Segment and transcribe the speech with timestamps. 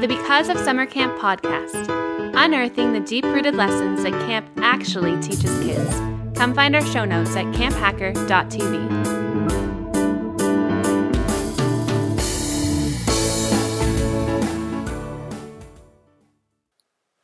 [0.00, 1.88] the Because of Summer Camp podcast,
[2.36, 5.92] unearthing the deep rooted lessons that camp actually teaches kids.
[6.38, 8.68] Come find our show notes at camphacker.tv.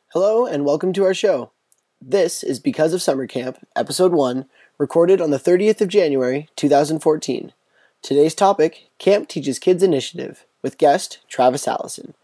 [0.09, 1.53] Hello, and welcome to our show.
[2.01, 4.47] This is Because of Summer Camp, Episode 1,
[4.79, 7.53] recorded on the 30th of January, 2014.
[8.03, 12.15] Today's topic Camp Teaches Kids Initiative, with guest Travis Allison.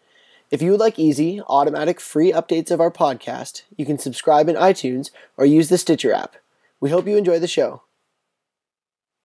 [0.50, 4.56] If you would like easy, automatic, free updates of our podcast, you can subscribe in
[4.56, 6.34] iTunes or use the Stitcher app.
[6.80, 7.82] We hope you enjoy the show.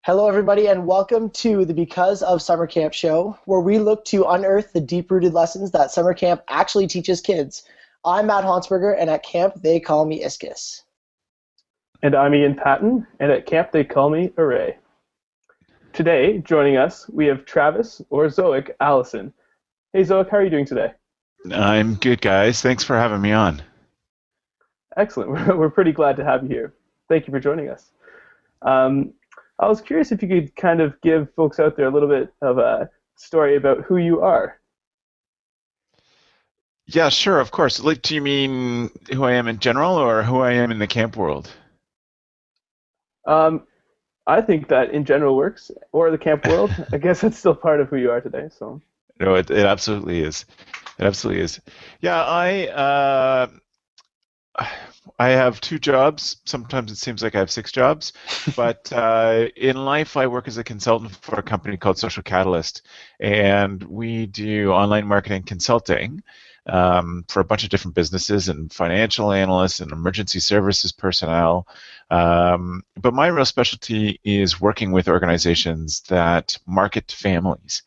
[0.03, 4.25] Hello, everybody, and welcome to the Because of Summer Camp show, where we look to
[4.25, 7.63] unearth the deep rooted lessons that summer camp actually teaches kids.
[8.05, 10.83] I'm Matt Hansberger, and at camp they call me Iskis.
[12.03, 14.77] And I'm Ian Patton, and at camp they call me Array.
[15.95, 19.33] Today, joining us, we have Travis, or Zoic Allison.
[19.95, 20.93] Hey, Zoic, how are you doing today?
[21.53, 22.63] I'm good, guys.
[22.63, 23.63] Thanks for having me on.
[24.97, 25.31] Excellent.
[25.31, 26.75] We're, we're pretty glad to have you here.
[27.09, 27.91] Thank you for joining us.
[28.63, 29.13] Um,
[29.59, 32.33] I was curious if you could kind of give folks out there a little bit
[32.41, 34.59] of a story about who you are.
[36.87, 37.81] Yeah, sure, of course.
[37.81, 40.87] Like, do you mean who I am in general, or who I am in the
[40.87, 41.51] camp world?
[43.27, 43.67] Um,
[44.27, 46.75] I think that in general works, or the camp world.
[46.93, 48.49] I guess that's still part of who you are today.
[48.59, 48.83] So.
[49.19, 50.45] No, it, it absolutely is.
[50.99, 51.61] It absolutely is.
[52.01, 53.47] Yeah, I uh,
[55.19, 56.37] I have two jobs.
[56.45, 58.13] Sometimes it seems like I have six jobs,
[58.57, 62.83] but uh, in life I work as a consultant for a company called Social Catalyst,
[63.21, 66.23] and we do online marketing consulting
[66.67, 71.67] um, for a bunch of different businesses and financial analysts and emergency services personnel.
[72.11, 77.83] Um, but my real specialty is working with organizations that market to families.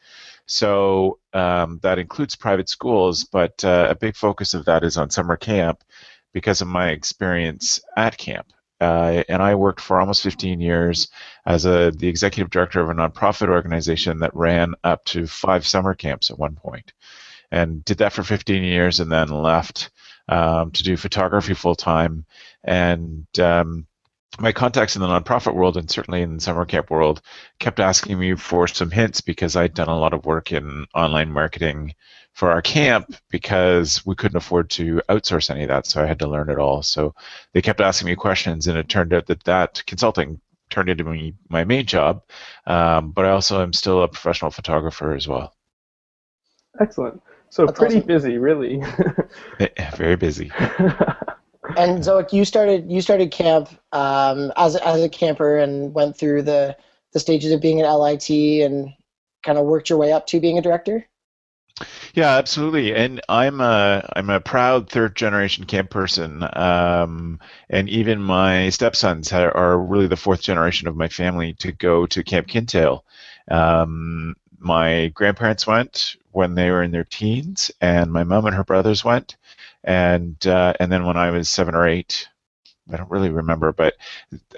[0.48, 5.09] So um, that includes private schools, but uh, a big focus of that is on
[5.09, 5.84] summer camp
[6.34, 8.48] because of my experience at camp.
[8.80, 11.09] Uh, and I worked for almost 15 years
[11.46, 15.96] as a, the executive director of a nonprofit organization that ran up to five summer
[15.96, 16.94] camps at one point,
[17.52, 19.90] and did that for 15 years, and then left
[20.30, 22.25] um, to do photography full time.
[22.63, 23.88] And um,
[24.40, 27.22] my contacts in the nonprofit world and certainly in the summer camp world
[27.59, 31.31] kept asking me for some hints because I'd done a lot of work in online
[31.31, 31.96] marketing
[32.34, 36.20] for our camp because we couldn't afford to outsource any of that, so I had
[36.20, 36.84] to learn it all.
[36.84, 37.16] So
[37.53, 41.34] they kept asking me questions, and it turned out that that consulting turned into me,
[41.50, 42.22] my main job.
[42.68, 45.56] Um, but I also am still a professional photographer as well.
[46.80, 47.22] Excellent.
[47.50, 48.08] So That's pretty awesome.
[48.08, 48.84] busy, really.
[49.96, 50.52] Very busy.
[51.75, 56.44] and Zoic, you started you started camp um, as as a camper and went through
[56.44, 56.78] the
[57.13, 58.94] the stages of being an LIT and
[59.44, 61.06] kind of worked your way up to being a director.
[62.13, 62.95] Yeah, absolutely.
[62.95, 66.44] And I'm a I'm a proud third generation camp person.
[66.53, 67.39] Um,
[67.69, 72.23] and even my stepsons are really the fourth generation of my family to go to
[72.23, 73.01] Camp Kintail.
[73.50, 78.63] Um, my grandparents went when they were in their teens, and my mom and her
[78.63, 79.38] brothers went
[79.88, 82.28] and uh, and then when I was seven or eight,
[82.92, 83.96] I don't really remember, but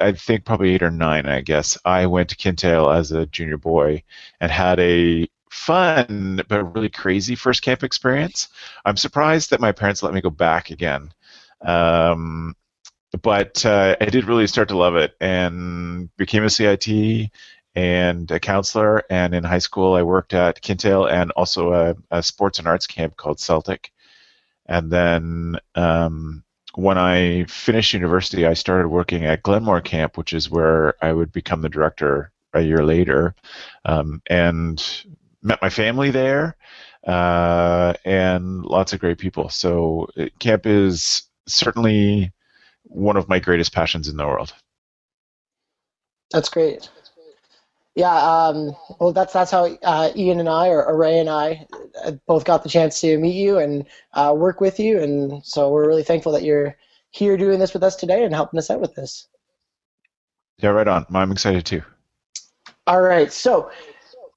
[0.02, 3.58] I think probably eight or nine, I guess, I went to Kintail as a junior
[3.58, 4.04] boy
[4.42, 8.50] and had a fun but really crazy first camp experience.
[8.86, 11.12] I'm surprised that my parents let me go back again.
[11.62, 12.56] Um,
[13.22, 17.32] but uh, I did really start to love it and became a CIT
[17.76, 19.04] and a counselor.
[19.10, 22.88] And in high school, I worked at Kintail and also a, a sports and arts
[22.88, 23.92] camp called Celtic.
[24.70, 26.44] And then um,
[26.76, 31.32] when I finished university, I started working at Glenmore Camp, which is where I would
[31.32, 33.34] become the director a year later,
[33.86, 34.82] um, and
[35.42, 36.56] met my family there,
[37.06, 39.50] uh, and lots of great people.
[39.50, 42.32] So uh, camp is certainly
[42.84, 44.54] one of my greatest passions in the world.
[46.32, 46.90] That's great.
[47.96, 51.66] Yeah, um, well, that's that's how uh, Ian and I, or, Ray and I,
[52.26, 55.88] both got the chance to meet you and uh, work with you, and so we're
[55.88, 56.76] really thankful that you're
[57.12, 59.28] here doing this with us today and helping us out with this.
[60.58, 61.06] Yeah, right on.
[61.14, 61.82] I'm excited too.
[62.88, 63.72] All right, so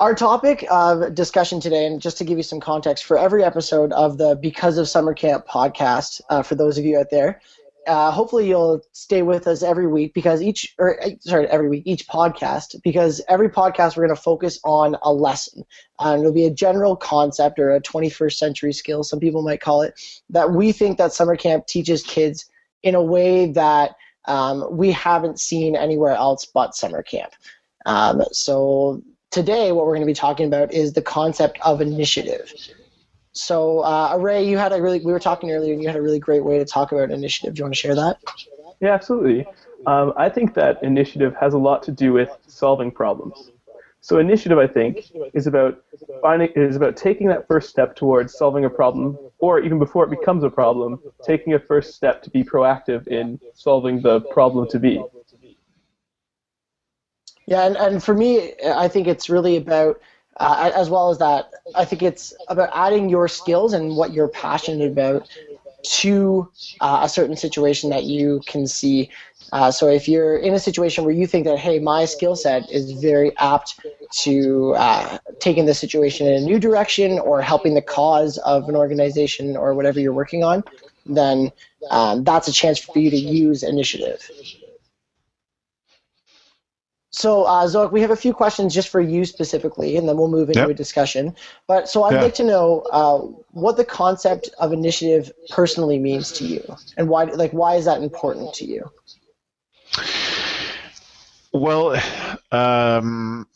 [0.00, 3.92] our topic of discussion today, and just to give you some context, for every episode
[3.92, 7.40] of the Because of Summer Camp podcast, uh, for those of you out there,
[7.86, 11.82] uh, hopefully you'll stay with us every week because each or uh, sorry every week
[11.84, 15.64] each podcast because every podcast we're going to focus on a lesson.
[15.98, 19.82] And it'll be a general concept or a 21st century skill some people might call
[19.82, 20.00] it
[20.30, 22.50] that we think that summer camp teaches kids
[22.82, 23.96] in a way that
[24.26, 27.32] um, we haven't seen anywhere else but summer camp.
[27.86, 32.52] Um, so today what we're going to be talking about is the concept of initiative
[33.32, 36.02] So, uh, Ray, you had a really, we were talking earlier, and you had a
[36.02, 37.54] really great way to talk about initiative.
[37.54, 38.18] Do you want to share that?
[38.80, 39.46] Yeah, absolutely.
[39.86, 43.50] Um, I think that initiative has a lot to do with solving problems.
[44.00, 45.82] So initiative, I think, is about
[46.20, 50.10] finding is about taking that first step towards solving a problem, or even before it
[50.10, 54.78] becomes a problem, taking a first step to be proactive in solving the problem to
[54.80, 55.02] be.
[57.46, 60.00] Yeah, and, and for me, I think it's really about,
[60.38, 64.28] uh, as well as that, I think it's about adding your skills and what you're
[64.28, 65.28] passionate about
[65.82, 66.50] to
[66.80, 69.10] uh, a certain situation that you can see.
[69.52, 72.70] Uh, so if you're in a situation where you think that, hey, my skill set
[72.70, 73.80] is very apt
[74.10, 78.76] to uh, taking the situation in a new direction or helping the cause of an
[78.76, 80.64] organization or whatever you're working on,
[81.04, 81.50] then
[81.90, 84.30] um, that's a chance for you to use initiative.
[87.12, 90.30] So, uh, Zoic, we have a few questions just for you specifically, and then we'll
[90.30, 90.70] move into yep.
[90.70, 91.36] a discussion.
[91.66, 92.22] But so I'd yeah.
[92.22, 93.18] like to know uh,
[93.50, 98.02] what the concept of initiative personally means to you, and why, like, why is that
[98.02, 98.90] important to you?
[101.52, 102.00] Well,
[102.50, 103.46] um,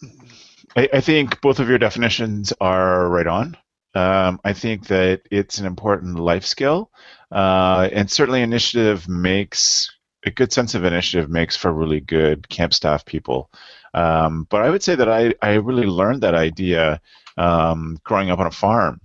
[0.76, 3.56] I, I, think both of your definitions are right on.
[3.94, 6.90] Um, I think that it's an important life skill,
[7.32, 9.95] uh, and certainly initiative makes
[10.26, 13.48] a good sense of initiative makes for really good camp staff people.
[13.94, 17.00] Um, but I would say that I, I really learned that idea
[17.38, 19.00] um, growing up on a farm.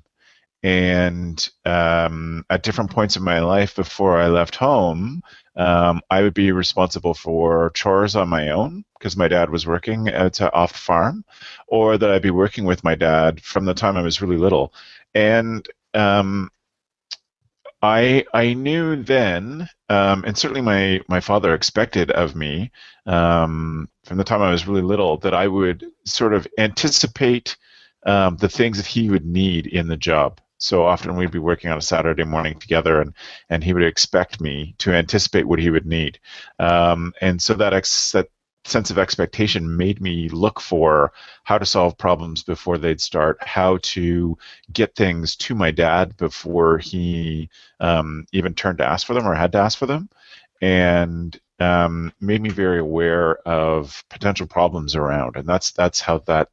[0.63, 5.23] And um, at different points in my life before I left home,
[5.55, 10.07] um, I would be responsible for chores on my own because my dad was working
[10.07, 11.25] at, off farm,
[11.67, 14.71] or that I'd be working with my dad from the time I was really little.
[15.15, 16.51] And um,
[17.81, 22.71] I I knew then, um, and certainly my my father expected of me
[23.05, 27.57] um, from the time I was really little that I would sort of anticipate
[28.05, 30.39] um, the things that he would need in the job.
[30.59, 33.13] So often we'd be working on a Saturday morning together, and
[33.49, 36.19] and he would expect me to anticipate what he would need,
[36.59, 38.27] um, and so that ex- that
[38.65, 41.11] sense of expectation made me look for
[41.43, 44.37] how to solve problems before they'd start, how to
[44.71, 47.49] get things to my dad before he
[47.79, 50.09] um, even turned to ask for them or had to ask for them,
[50.61, 55.35] and um, made me very aware of potential problems around.
[55.35, 56.49] And that's that's how that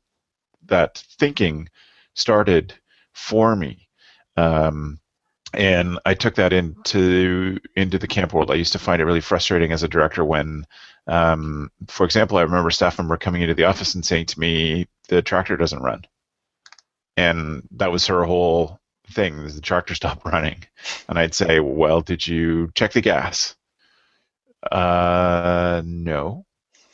[0.67, 1.69] that thinking
[2.15, 2.75] started
[3.13, 3.89] for me.
[4.37, 5.01] Um,
[5.55, 8.51] and I took that into into the camp world.
[8.51, 10.67] I used to find it really frustrating as a director when,
[11.07, 14.41] um, for example, I remember a staff member coming into the office and saying to
[14.41, 16.05] me, "The tractor doesn't run,"
[17.17, 18.81] and that was her whole
[19.11, 20.65] thing: the tractor stopped running.
[21.09, 23.57] And I'd say, "Well, did you check the gas?"
[24.71, 26.45] Uh, no.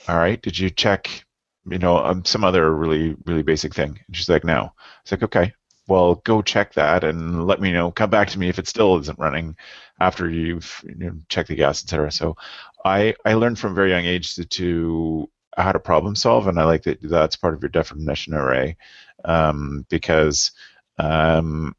[0.09, 0.41] All right.
[0.43, 1.25] Did you check,
[1.67, 3.99] you know, um, some other really really basic thing?
[4.07, 4.73] And she's like, "No."
[5.03, 5.53] It's like, "Okay."
[5.87, 7.91] Well, go check that and let me know.
[7.91, 9.57] Come back to me if it still isn't running
[10.01, 12.11] after you've you know, checked the gas, etc.
[12.13, 12.37] So,
[12.85, 16.59] I I learned from a very young age to, to how to problem solve, and
[16.59, 18.77] I like that that's part of your definition array
[19.25, 20.53] um, because
[20.99, 21.75] um,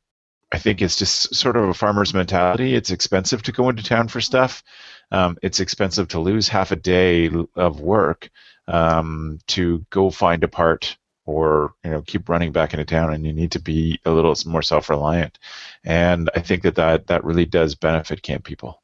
[0.51, 2.75] I think it's just sort of a farmer's mentality.
[2.75, 4.63] It's expensive to go into town for stuff.
[5.12, 8.30] Um, it's expensive to lose half a day of work
[8.68, 13.25] um, to go find a part or you know keep running back into town and
[13.25, 15.39] you need to be a little more self-reliant.
[15.83, 18.82] And i think that that, that really does benefit camp people.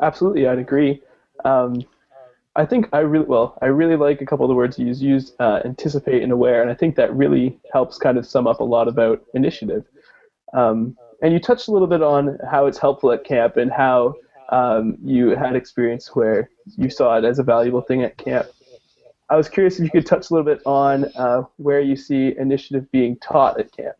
[0.00, 1.02] Absolutely i'd agree.
[1.44, 1.82] Um,
[2.54, 5.02] i think i really well i really like a couple of the words you use
[5.02, 8.60] use uh, anticipate and aware and i think that really helps kind of sum up
[8.60, 9.84] a lot about initiative.
[10.52, 14.14] Um, and you touched a little bit on how it's helpful at camp and how
[14.50, 18.46] um, you had experience where you saw it as a valuable thing at camp
[19.32, 22.36] I was curious if you could touch a little bit on uh, where you see
[22.36, 23.96] initiative being taught at camp.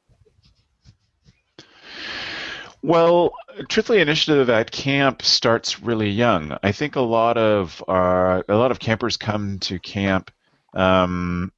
[2.83, 3.33] Well,
[3.71, 6.59] truthfully, initiative at camp starts really young.
[6.63, 10.31] I think a lot of our, a lot of campers come to camp,
[10.75, 11.51] um,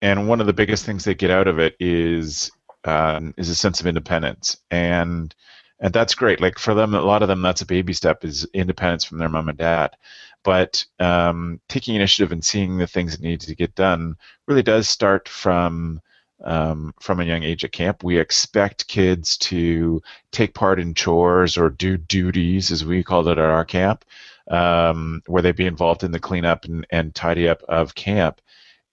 [0.00, 2.50] and one of the biggest things they get out of it is
[2.84, 5.34] um, is a sense of independence, and
[5.80, 6.40] and that's great.
[6.40, 9.28] Like for them, a lot of them, that's a baby step is independence from their
[9.28, 9.96] mom and dad
[10.44, 14.16] but um, taking initiative and seeing the things that need to get done
[14.46, 16.00] really does start from
[16.44, 18.04] um, from a young age at camp.
[18.04, 23.38] We expect kids to take part in chores or do duties, as we called it
[23.38, 24.04] at our camp,
[24.50, 28.42] um, where they be involved in the cleanup and, and tidy up of camp.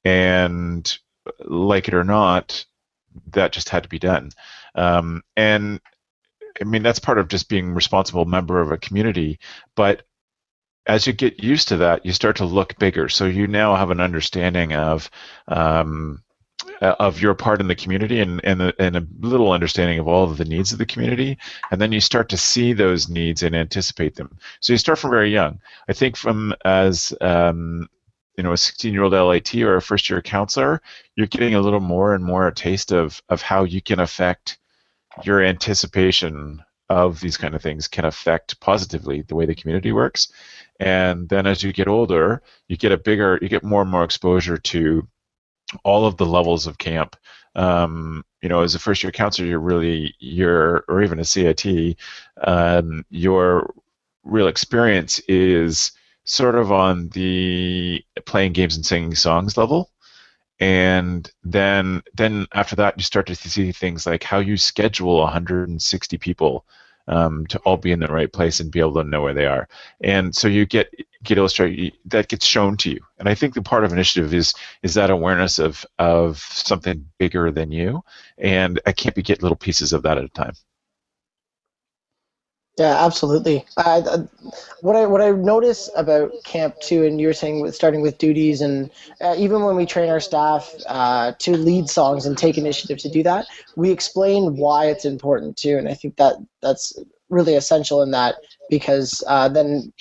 [0.05, 0.97] And
[1.43, 2.65] like it or not,
[3.31, 4.31] that just had to be done.
[4.75, 5.81] Um, and
[6.59, 9.39] I mean, that's part of just being responsible member of a community.
[9.75, 10.03] But
[10.87, 13.07] as you get used to that, you start to look bigger.
[13.09, 15.09] So you now have an understanding of
[15.47, 16.23] um,
[16.81, 20.07] uh, of your part in the community and, and, a, and a little understanding of
[20.07, 21.37] all of the needs of the community.
[21.71, 24.37] And then you start to see those needs and anticipate them.
[24.59, 25.59] So you start from very young.
[25.87, 27.87] I think from as um,
[28.37, 30.81] you know a 16 year old LIT or a first year counselor,
[31.15, 34.57] you're getting a little more and more a taste of of how you can affect
[35.23, 40.31] your anticipation of these kind of things can affect positively the way the community works.
[40.79, 44.03] And then as you get older, you get a bigger, you get more and more
[44.03, 45.07] exposure to
[45.83, 47.15] all of the levels of camp.
[47.55, 51.97] Um, you know, as a first year counselor, you're really, you're, or even a CIT,
[52.43, 53.73] um, your
[54.23, 55.91] real experience is
[56.25, 59.90] sort of on the playing games and singing songs level
[60.61, 66.17] and then then after that you start to see things like how you schedule 160
[66.19, 66.65] people
[67.07, 69.47] um, to all be in the right place and be able to know where they
[69.47, 69.67] are.
[70.01, 72.99] And so you get get illustrated that gets shown to you.
[73.17, 74.53] And I think the part of initiative is
[74.83, 78.03] is that awareness of of something bigger than you.
[78.37, 80.53] And I can't be get little pieces of that at a time.
[82.81, 83.63] Yeah, absolutely.
[83.77, 84.23] Uh,
[84.81, 88.17] what I what I notice about camp too, and you were saying with starting with
[88.17, 88.89] duties, and
[89.21, 93.09] uh, even when we train our staff uh, to lead songs and take initiative to
[93.09, 93.45] do that,
[93.75, 96.97] we explain why it's important too, and I think that that's
[97.29, 98.35] really essential in that
[98.67, 99.93] because uh, then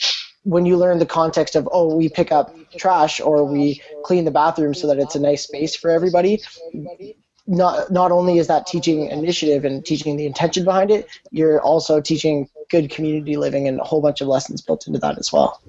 [0.44, 4.30] when you learn the context of oh we pick up trash or we clean the
[4.30, 6.40] bathroom so that it's a nice space for everybody
[7.50, 12.00] not not only is that teaching initiative and teaching the intention behind it, you're also
[12.00, 15.60] teaching good community living and a whole bunch of lessons built into that as well.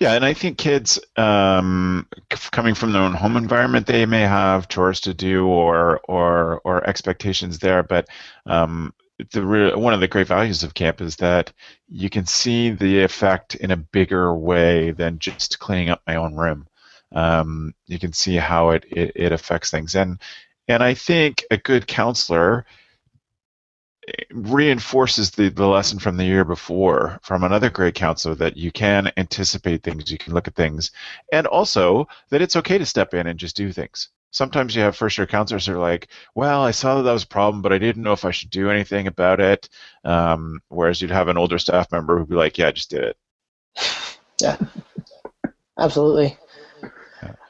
[0.00, 2.06] Yeah, and I think kids um,
[2.50, 6.86] coming from their own home environment, they may have chores to do or or or
[6.88, 8.08] expectations there, but
[8.46, 8.92] um,
[9.32, 11.52] the real, one of the great values of camp is that
[11.88, 16.34] you can see the effect in a bigger way than just cleaning up my own
[16.34, 16.66] room.
[17.12, 20.18] Um, you can see how it, it, it affects things, and
[20.68, 22.66] and I think a good counselor
[24.30, 29.10] reinforces the, the lesson from the year before from another great counselor that you can
[29.16, 30.90] anticipate things, you can look at things,
[31.32, 34.08] and also that it's okay to step in and just do things.
[34.30, 37.24] Sometimes you have first year counselors who are like, well, I saw that that was
[37.24, 39.68] a problem, but I didn't know if I should do anything about it.
[40.04, 43.04] Um, whereas you'd have an older staff member who'd be like, yeah, I just did
[43.04, 43.16] it.
[44.40, 44.56] Yeah,
[45.76, 46.36] absolutely.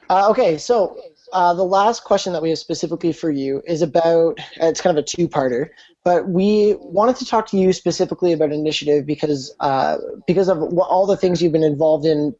[0.09, 0.97] Uh, okay, so
[1.33, 5.03] uh, the last question that we have specifically for you is about it's kind of
[5.03, 5.69] a two-parter,
[6.03, 11.05] but we wanted to talk to you specifically about initiative because uh, because of all
[11.05, 12.33] the things you've been involved in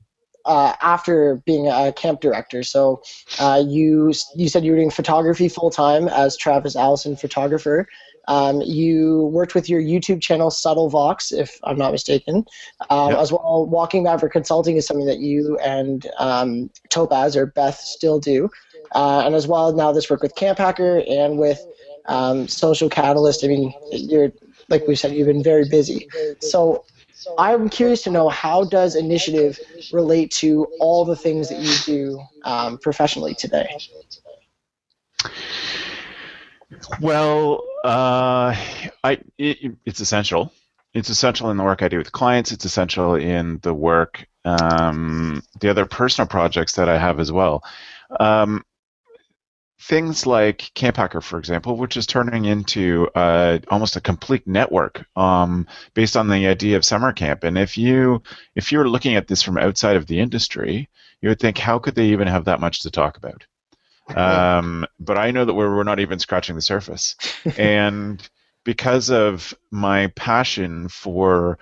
[0.46, 2.64] uh, after being a camp director.
[2.64, 3.04] So
[3.40, 7.88] uh, you you said you were doing photography full time as Travis Allison photographer.
[8.28, 12.46] Um, you worked with your YouTube channel Subtle Vox, if I'm not mistaken,
[12.90, 13.20] um, yep.
[13.20, 13.66] as well.
[13.66, 18.50] Walking Maverick Consulting is something that you and um, Topaz or Beth still do.
[18.94, 21.60] Uh, and as well now this work with Camp Hacker and with
[22.08, 23.44] um, Social Catalyst.
[23.44, 24.32] I mean, you're
[24.70, 26.08] like we said, you've been very busy.
[26.40, 26.86] So
[27.38, 29.60] I'm curious to know how does initiative
[29.92, 33.78] relate to all the things that you do um, professionally today.
[37.02, 38.56] Well, uh,
[39.04, 40.52] I it, it's essential.
[40.94, 42.52] It's essential in the work I do with clients.
[42.52, 47.64] It's essential in the work, um, the other personal projects that I have as well.
[48.20, 48.64] Um,
[49.82, 55.06] things like Camp Hacker, for example, which is turning into uh, almost a complete network
[55.16, 57.44] um, based on the idea of summer camp.
[57.44, 58.22] And if you
[58.56, 60.90] if you're looking at this from outside of the industry,
[61.22, 63.46] you would think, how could they even have that much to talk about?
[64.16, 67.16] Um, but I know that we're, we're not even scratching the surface.
[67.58, 68.28] and
[68.64, 71.60] because of my passion for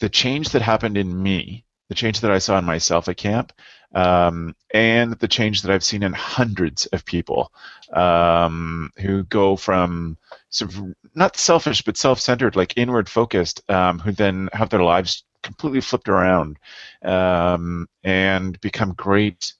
[0.00, 3.52] the change that happened in me, the change that I saw in myself at camp,
[3.94, 7.52] um, and the change that I've seen in hundreds of people
[7.92, 10.18] um, who go from
[10.50, 15.24] sort of not selfish but self-centered, like inward focused, um, who then have their lives
[15.42, 16.58] completely flipped around
[17.02, 19.54] um, and become great,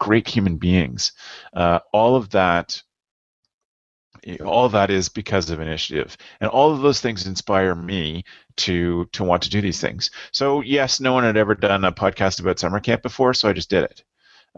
[0.00, 1.12] great human beings.
[1.54, 2.82] Uh, all of that
[4.44, 6.14] all of that is because of initiative.
[6.40, 8.24] And all of those things inspire me
[8.56, 10.10] to to want to do these things.
[10.32, 13.52] So yes no one had ever done a podcast about summer camp before so i
[13.52, 14.04] just did it.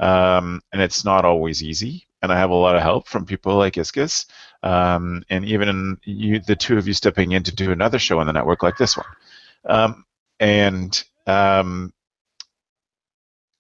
[0.03, 3.57] Um, and it's not always easy and i have a lot of help from people
[3.57, 4.25] like iskis
[4.63, 8.27] um, and even you the two of you stepping in to do another show on
[8.27, 9.07] the network like this one.
[9.65, 10.05] Um,
[10.39, 11.93] and um,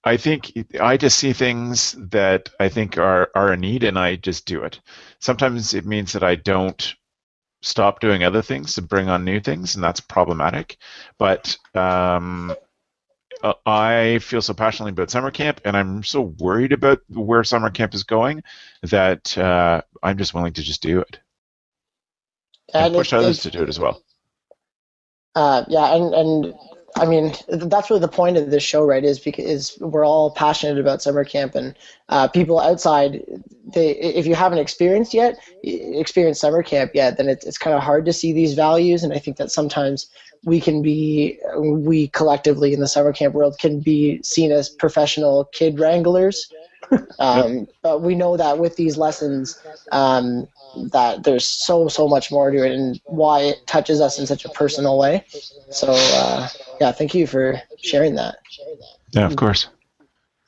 [0.04, 4.16] I think I just see things that I think are, are a need and I
[4.16, 4.80] just do it.
[5.20, 6.94] Sometimes it means that I don't
[7.62, 10.76] stop doing other things to bring on new things, and that's problematic.
[11.18, 12.54] But um,
[13.64, 17.94] I feel so passionately about summer camp, and I'm so worried about where summer camp
[17.94, 18.42] is going
[18.82, 21.20] that uh, I'm just willing to just do it
[22.74, 24.02] and, and push others to do it as well.
[25.34, 26.54] Uh, yeah, and and
[26.96, 29.02] I mean, that's really the point of this show, right?
[29.02, 31.74] Is because we're all passionate about summer camp, and
[32.10, 33.24] uh, people outside,
[33.66, 37.82] they if you haven't experienced yet, experienced summer camp yet, then it's it's kind of
[37.82, 40.08] hard to see these values, and I think that sometimes
[40.44, 45.44] we can be, we collectively in the summer camp world can be seen as professional
[45.46, 46.52] kid wranglers,
[47.18, 49.60] um, but we know that with these lessons,
[49.92, 50.46] um,
[50.92, 54.44] that there's so so much more to it, and why it touches us in such
[54.44, 55.24] a personal way.
[55.70, 56.48] So uh,
[56.80, 58.36] yeah, thank you for sharing that.
[59.12, 59.68] Yeah, of course.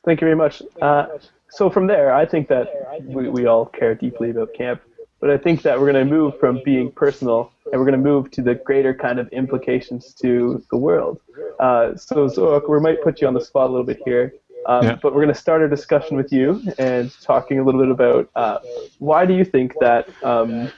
[0.05, 0.63] Thank you very much.
[0.83, 1.07] Uh,
[1.51, 2.69] so from there, I think that
[3.05, 4.83] we, we all care deeply about camp,
[5.21, 8.11] but I think that we're going to move from being personal and we're going to
[8.11, 11.21] move to the greater kind of implications to the world.
[11.61, 14.35] Uh, so Zoic, we might put you on the spot a little bit here.
[14.67, 14.99] Um, yeah.
[15.01, 18.31] But we're going to start our discussion with you and talking a little bit about
[18.35, 18.59] uh,
[18.99, 20.71] why do you think that um,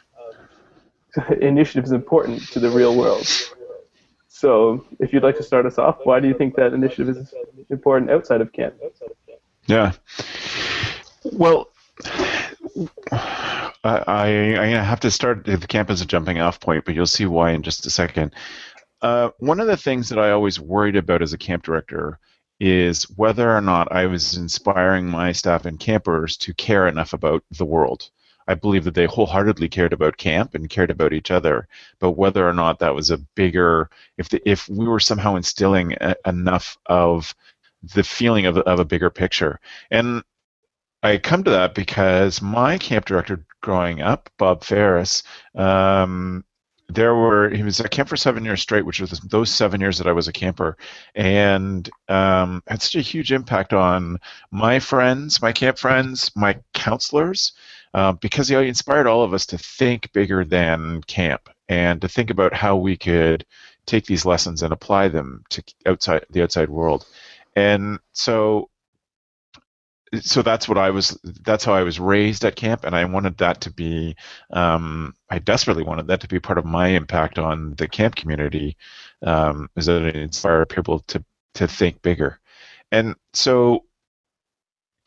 [1.41, 3.27] initiative is important to the real world?
[4.29, 7.33] So, if you'd like to start us off, why do you think that initiative is
[7.71, 8.75] important outside of camp?
[9.67, 9.93] Yeah.
[11.33, 11.71] Well,
[13.11, 14.27] I, I,
[14.61, 17.53] I have to start the camp as a jumping off point, but you'll see why
[17.53, 18.35] in just a second.
[19.01, 22.19] Uh, one of the things that I always worried about as a camp director
[22.59, 27.45] is whether or not I was inspiring my staff and campers to care enough about
[27.51, 28.11] the world.
[28.49, 32.49] I believe that they wholeheartedly cared about camp and cared about each other, but whether
[32.49, 36.79] or not that was a bigger, if the, if we were somehow instilling a, enough
[36.87, 37.35] of
[37.95, 39.61] the feeling of, of a bigger picture.
[39.91, 40.23] And
[41.03, 45.23] I come to that because my camp director growing up, Bob Ferris,
[45.55, 46.45] um,
[46.89, 49.99] there were he was at camp for seven years straight, which was those seven years
[49.99, 50.77] that I was a camper,
[51.15, 54.19] and um, had such a huge impact on
[54.51, 57.53] my friends, my camp friends, my counselors,
[57.95, 62.31] uh, because he inspired all of us to think bigger than camp and to think
[62.31, 63.45] about how we could
[63.87, 67.07] take these lessons and apply them to outside the outside world.
[67.57, 68.69] And so
[70.21, 71.19] so that's what I was.
[71.25, 74.17] That's how I was raised at camp, and I wanted that to be.
[74.51, 78.77] Um, I desperately wanted that to be part of my impact on the camp community,
[79.23, 82.41] um, is that it inspired people to to think bigger,
[82.93, 83.85] and so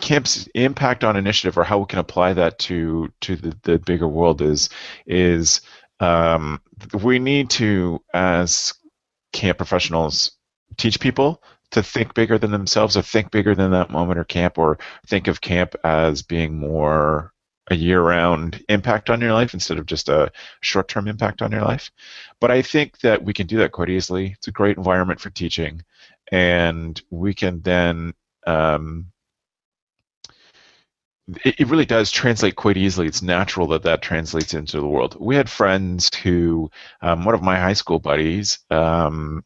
[0.02, 4.08] camp's impact on initiative or how we can apply that to to the, the bigger
[4.08, 4.70] world is
[5.06, 5.62] is
[6.00, 6.62] um,
[7.04, 8.74] we need to as
[9.34, 10.32] camp professionals
[10.78, 14.58] teach people to think bigger than themselves or think bigger than that moment or camp
[14.58, 17.34] or think of camp as being more
[17.72, 21.92] a year-round impact on your life instead of just a short-term impact on your life.
[22.40, 24.32] But I think that we can do that quite easily.
[24.32, 25.84] It's a great environment for teaching,
[26.32, 28.14] and we can then.
[28.48, 29.12] Um,
[31.46, 33.06] it, it really does translate quite easily.
[33.06, 35.16] It's natural that that translates into the world.
[35.20, 39.44] We had friends who, um, one of my high school buddies, um,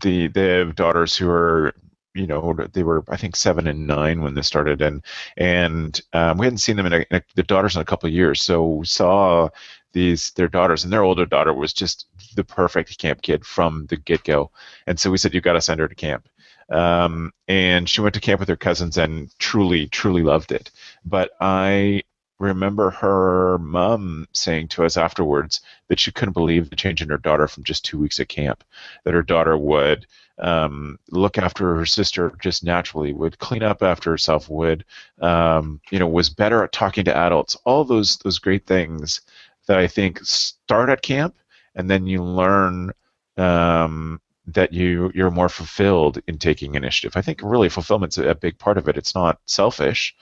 [0.00, 1.74] the they have daughters who are
[2.14, 4.82] you know they were I think seven and nine when this started.
[4.82, 5.02] And
[5.36, 8.06] and um, we hadn't seen them in, a, in a, the daughters in a couple
[8.06, 8.42] of years.
[8.42, 9.48] So saw
[9.92, 13.96] these their daughters and their older daughter was just the perfect camp kid from the
[13.96, 14.50] get go
[14.88, 16.28] and so we said you got to send her to camp.
[16.70, 20.70] Um, and she went to camp with her cousins and truly truly loved it.
[21.04, 22.02] But I
[22.44, 27.18] remember her mom saying to us afterwards that she couldn't believe the change in her
[27.18, 28.64] daughter from just two weeks at camp.
[29.04, 30.06] That her daughter would
[30.38, 34.84] um, look after her sister just naturally, would clean up after herself, would
[35.20, 37.56] um, you know was better at talking to adults.
[37.64, 39.20] All those those great things
[39.66, 41.36] that I think start at camp,
[41.74, 42.92] and then you learn
[43.36, 47.16] um, that you you're more fulfilled in taking initiative.
[47.16, 48.96] I think really fulfillment's a big part of it.
[48.96, 50.14] It's not selfish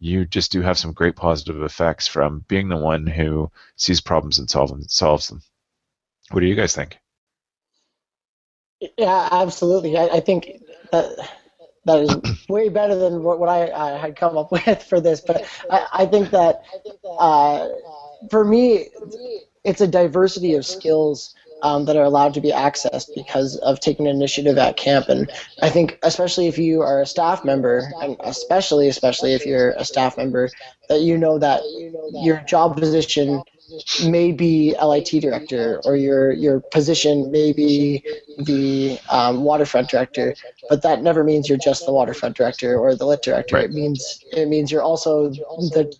[0.00, 4.38] you just do have some great positive effects from being the one who sees problems
[4.38, 5.42] and solve them, solves them.
[6.30, 6.98] What do you guys think?
[8.96, 9.96] Yeah, absolutely.
[9.96, 11.16] I, I think that
[11.84, 15.20] that is way better than what, what I, I, had come up with for this.
[15.20, 16.62] But I, I think that
[17.18, 17.68] uh,
[18.30, 18.88] for me,
[19.64, 24.06] it's a diversity of skills um, that are allowed to be accessed because of taking
[24.06, 25.08] initiative at camp.
[25.08, 25.30] And
[25.62, 29.84] I think, especially if you are a staff member, and especially especially if you're a
[29.84, 30.50] staff member,
[30.88, 31.60] that you know that
[32.12, 33.42] your job position
[34.06, 38.02] may be LIT director or your your position may be
[38.38, 40.34] the um, waterfront director,
[40.68, 43.56] but that never means you're just the waterfront director or the lit director.
[43.56, 43.66] Right.
[43.66, 45.94] It means it means you're also the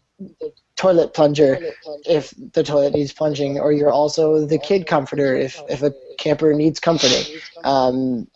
[0.79, 1.59] toilet plunger
[2.07, 6.55] if the toilet needs plunging, or you're also the kid comforter if, if a camper
[6.55, 7.41] needs comforting.
[7.65, 8.29] Um,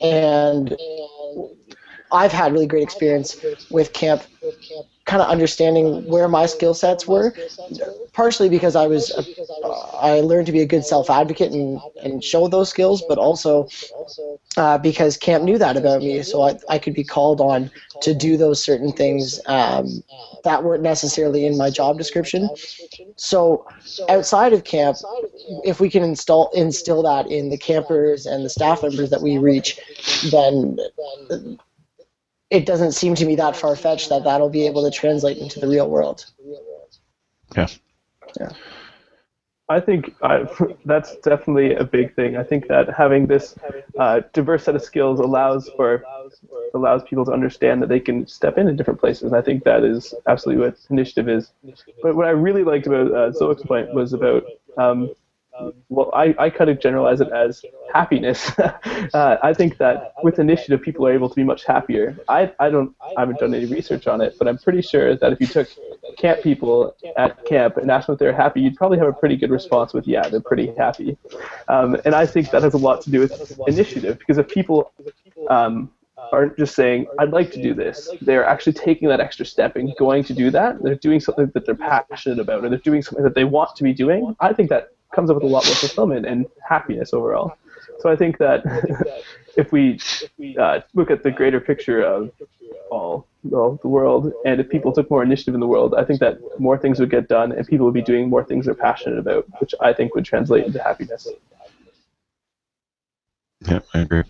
[0.00, 0.76] and
[2.12, 3.36] I've had really great experience
[3.70, 4.22] with camp
[5.06, 7.34] kind of understanding where my skill sets were,
[8.12, 12.22] partially because I was uh, I learned to be a good self advocate and, and
[12.22, 13.68] show those skills, but also
[14.56, 17.70] uh, because camp knew that about me, so I, I could be called on
[18.02, 20.02] to do those certain things um,
[20.44, 22.48] that weren't necessarily in my job description.
[23.16, 23.66] So
[24.08, 24.96] outside of camp,
[25.64, 29.38] if we can install instill that in the campers and the staff members that we
[29.38, 29.78] reach,
[30.30, 30.78] then
[32.50, 35.60] it doesn't seem to me that far fetched that that'll be able to translate into
[35.60, 36.26] the real world.
[37.56, 37.68] Yeah.
[38.38, 38.50] Yeah.
[39.68, 40.46] I think I,
[40.84, 42.36] that's definitely a big thing.
[42.36, 43.54] I think that having this
[43.98, 46.04] uh, diverse set of skills allows for
[46.74, 49.24] allows people to understand that they can step in in different places.
[49.24, 51.52] And I think that is absolutely what initiative is.
[52.02, 54.44] But what I really liked about uh, Zoic's point was about
[54.76, 55.10] um,
[55.88, 58.50] well, I, I kind of generalize it as happiness.
[58.58, 62.16] uh, I think that with initiative, people are able to be much happier.
[62.28, 65.32] I, I don't I haven't done any research on it, but I'm pretty sure that
[65.32, 65.68] if you took
[66.18, 69.36] camp people at camp and asked them if they're happy, you'd probably have a pretty
[69.36, 71.16] good response with yeah, they're pretty happy.
[71.68, 74.92] Um, and I think that has a lot to do with initiative because if people
[75.48, 75.90] um,
[76.32, 78.08] aren't just saying, I'd like to do this.
[78.20, 80.82] They're actually taking that extra step and going to do that.
[80.82, 83.82] They're doing something that they're passionate about or they're doing something that they want to
[83.82, 84.36] be doing.
[84.40, 87.56] I think that comes up with a lot more fulfillment and happiness overall.
[88.00, 88.62] So I think that
[89.56, 90.00] if we
[90.58, 92.30] uh, look at the greater picture of
[92.90, 96.20] all well, the world, and if people took more initiative in the world, I think
[96.20, 99.18] that more things would get done, and people would be doing more things they're passionate
[99.18, 101.26] about, which I think would translate into happiness.
[103.66, 104.24] Yeah, I agree.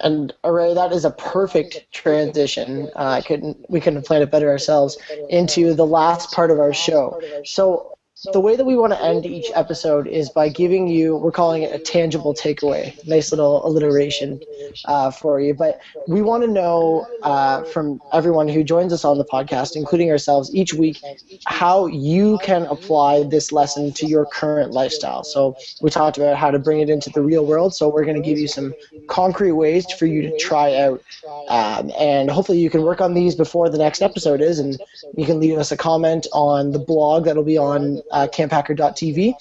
[0.00, 2.90] And Array, that is a perfect transition.
[2.96, 4.98] Uh, I couldn't, we couldn't have planned it better ourselves
[5.28, 7.20] into the last part of our show.
[7.44, 7.96] So
[8.30, 11.62] the way that we want to end each episode is by giving you, we're calling
[11.62, 12.94] it a tangible takeaway.
[13.04, 14.40] Nice little alliteration
[14.84, 15.54] uh, for you.
[15.54, 20.08] But we want to know uh, from everyone who joins us on the podcast, including
[20.10, 21.00] ourselves, each week,
[21.46, 25.24] how you can apply this lesson to your current lifestyle.
[25.24, 27.74] So we talked about how to bring it into the real world.
[27.74, 28.72] So we're going to give you some
[29.08, 31.02] concrete ways for you to try out.
[31.48, 34.80] Um, and hopefully you can work on these before the next episode is, and
[35.16, 39.34] you can leave us a comment on the blog that'll be on uh, camphacker.tv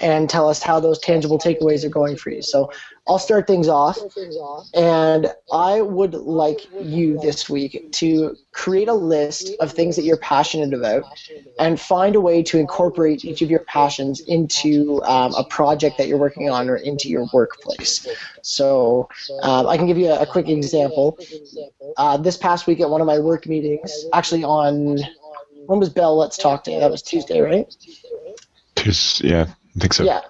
[0.00, 2.42] and tell us how those tangible takeaways are going for you.
[2.42, 2.70] So
[3.06, 3.98] I'll start things off,
[4.74, 10.16] and I would like you this week to create a list of things that you're
[10.18, 11.04] passionate about
[11.58, 16.08] and find a way to incorporate each of your passions into um, a project that
[16.08, 18.08] you're working on or into your workplace.
[18.40, 19.08] So
[19.42, 21.18] um, I can give you a, a quick example.
[21.98, 24.98] Uh, this past week at one of my work meetings, actually on
[25.66, 26.78] when was Bell Let's Talk Day?
[26.78, 27.74] That was Tuesday, right?
[28.74, 29.46] Tuesday, yeah,
[29.76, 30.04] I think so.
[30.04, 30.20] Yeah.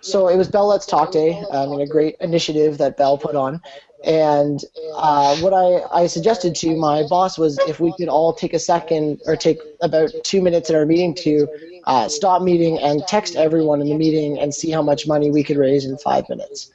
[0.00, 1.42] So it was Bell Let's Talk Day.
[1.52, 3.62] I mean, a great initiative that Bell put on.
[4.04, 4.64] And
[4.96, 8.58] uh, what I, I suggested to my boss was if we could all take a
[8.58, 11.46] second or take about two minutes in our meeting to
[11.84, 15.44] uh, stop meeting and text everyone in the meeting and see how much money we
[15.44, 16.72] could raise in five minutes.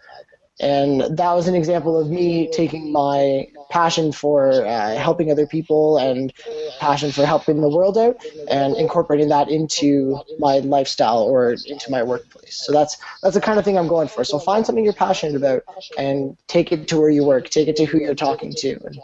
[0.59, 5.97] And that was an example of me taking my passion for uh, helping other people
[5.97, 6.33] and
[6.79, 8.17] passion for helping the world out
[8.49, 12.65] and incorporating that into my lifestyle or into my workplace.
[12.65, 14.23] So that's that's the kind of thing I'm going for.
[14.23, 15.63] So find something you're passionate about
[15.97, 18.99] and take it to where you work, take it to who you're talking to, and,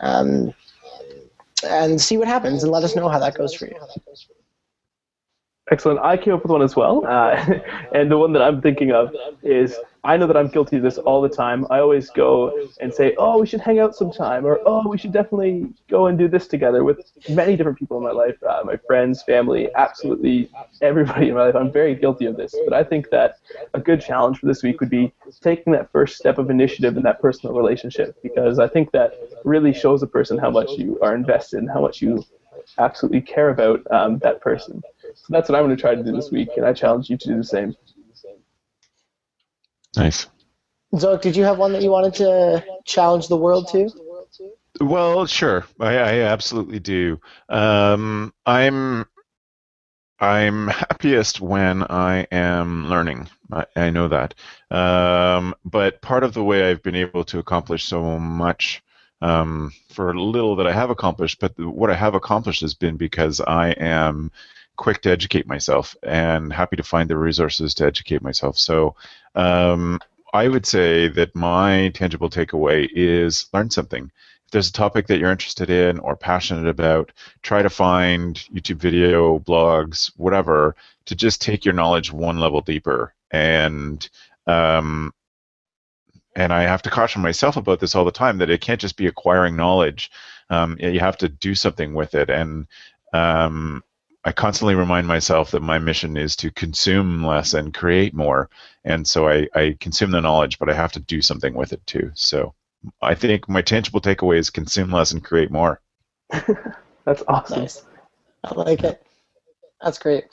[0.00, 0.54] um,
[1.64, 3.76] and see what happens and let us know how that goes for you.
[5.70, 6.00] Excellent.
[6.00, 7.60] I came up with one as well, uh,
[7.92, 10.96] and the one that I'm thinking of is I know that I'm guilty of this
[10.96, 11.66] all the time.
[11.68, 15.12] I always go and say, "Oh, we should hang out sometime," or "Oh, we should
[15.12, 18.76] definitely go and do this together." With many different people in my life, uh, my
[18.86, 20.48] friends, family, absolutely
[20.80, 21.56] everybody in my life.
[21.56, 23.38] I'm very guilty of this, but I think that
[23.74, 27.02] a good challenge for this week would be taking that first step of initiative in
[27.02, 31.14] that personal relationship, because I think that really shows a person how much you are
[31.14, 32.24] invested and how much you
[32.78, 34.82] absolutely care about um, that person.
[35.26, 37.16] So that's what I'm going to try to do this week, and I challenge you
[37.16, 37.76] to do the same.
[39.96, 40.26] Nice.
[40.94, 43.90] Zoic, did you have one that you wanted to challenge the world to?
[44.80, 45.66] Well, sure.
[45.80, 47.20] I, I absolutely do.
[47.48, 49.06] Um, I'm
[50.20, 53.28] I'm happiest when I am learning.
[53.52, 54.34] I, I know that.
[54.70, 58.82] Um, but part of the way I've been able to accomplish so much
[59.20, 63.40] um, for little that I have accomplished, but what I have accomplished has been because
[63.40, 64.30] I am
[64.78, 68.56] quick to educate myself and happy to find the resources to educate myself.
[68.56, 68.94] So
[69.34, 70.00] um,
[70.32, 74.10] I would say that my tangible takeaway is learn something.
[74.46, 77.12] If there's a topic that you're interested in or passionate about,
[77.42, 83.12] try to find YouTube video, blogs, whatever, to just take your knowledge one level deeper
[83.30, 84.08] and
[84.46, 85.12] um,
[86.34, 88.96] and I have to caution myself about this all the time that it can't just
[88.96, 90.10] be acquiring knowledge.
[90.50, 92.66] Um, you have to do something with it, and
[93.12, 93.82] um,
[94.28, 98.50] I constantly remind myself that my mission is to consume less and create more.
[98.84, 101.80] And so I, I consume the knowledge, but I have to do something with it
[101.86, 102.10] too.
[102.12, 102.52] So
[103.00, 105.80] I think my tangible takeaway is consume less and create more.
[107.06, 107.60] That's awesome.
[107.60, 107.82] Nice.
[108.44, 109.02] I like it.
[109.80, 110.24] That's great.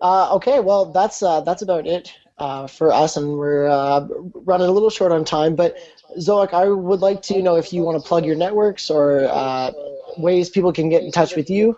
[0.00, 4.68] Uh, okay, well, that's uh, that's about it uh, for us, and we're uh, running
[4.68, 5.56] a little short on time.
[5.56, 5.76] But
[6.18, 9.72] Zoic, I would like to know if you want to plug your networks or uh,
[10.16, 11.76] ways people can get in touch with you.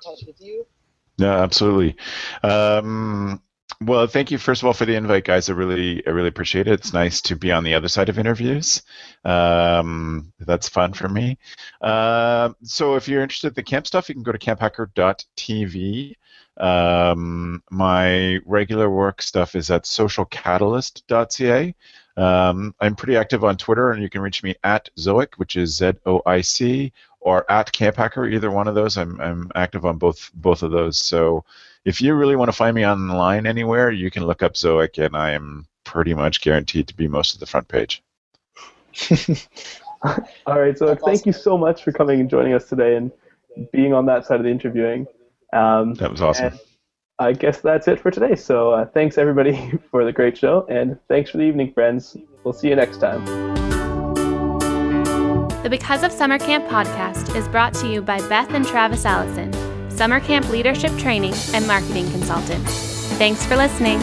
[1.18, 1.96] Yeah, absolutely.
[2.42, 3.42] Um,
[3.80, 5.48] well, thank you first of all for the invite, guys.
[5.50, 6.72] I really, I really appreciate it.
[6.74, 8.82] It's nice to be on the other side of interviews.
[9.24, 11.38] Um, that's fun for me.
[11.80, 16.14] Uh, so, if you're interested in the camp stuff, you can go to camphacker.tv.
[16.56, 21.74] Um, my regular work stuff is at socialcatalyst.ca.
[22.16, 25.76] Um, I'm pretty active on Twitter, and you can reach me at Zoic, which is
[25.76, 28.26] Z O I C, or at Camp Hacker.
[28.26, 28.96] Either one of those.
[28.96, 30.98] I'm I'm active on both both of those.
[31.00, 31.44] So
[31.84, 35.16] if you really want to find me online anywhere, you can look up Zoic, and
[35.16, 38.02] I am pretty much guaranteed to be most of the front page.
[40.46, 43.10] All right, so thank you so much for coming and joining us today and
[43.72, 45.06] being on that side of the interviewing.
[45.52, 46.58] Um, that was awesome.
[47.18, 48.36] I guess that's it for today.
[48.36, 52.16] So uh, thanks everybody for the great show, and thanks for the evening, friends.
[52.44, 53.67] We'll see you next time.
[55.68, 59.52] The Because of Summer Camp podcast is brought to you by Beth and Travis Allison,
[59.90, 62.72] summer camp leadership training and marketing consultants.
[63.18, 63.98] Thanks for listening.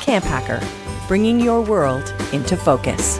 [0.00, 0.66] Camp Hacker,
[1.06, 3.18] bringing your world into focus.